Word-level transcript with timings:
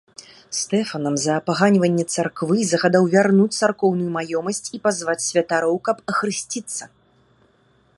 Стэфанам 0.59 1.15
за 1.23 1.33
апаганьванне 1.41 2.05
царквы, 2.15 2.57
загадаў 2.71 3.03
вярнуць 3.15 3.57
царкоўную 3.61 4.11
маёмасць 4.17 4.67
і 4.79 4.83
пазваць 4.89 5.21
святароў, 5.29 5.75
каб 5.91 5.97
ахрысціцца. 6.15 6.83